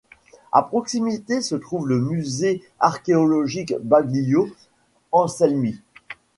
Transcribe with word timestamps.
À 0.51 0.63
proximité 0.63 1.41
se 1.43 1.53
trouve 1.53 1.87
le 1.87 2.01
musée 2.01 2.63
archéologique 2.79 3.75
Baglio 3.83 4.47
Anselmi. 5.11 5.79